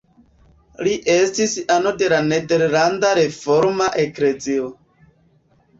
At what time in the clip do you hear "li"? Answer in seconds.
0.87-0.93